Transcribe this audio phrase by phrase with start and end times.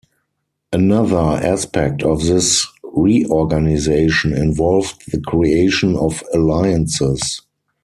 [0.73, 7.43] Another aspect of this reorganization involved the creation of alliances.